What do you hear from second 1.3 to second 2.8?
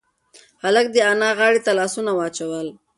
غاړې ته لاسونه واچول.